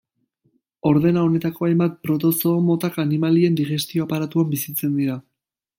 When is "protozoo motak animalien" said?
2.07-3.61